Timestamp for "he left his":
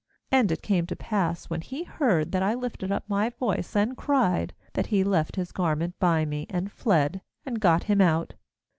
4.87-5.51